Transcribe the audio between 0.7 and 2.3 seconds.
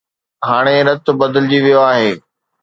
رت بدلجي ويو آهي.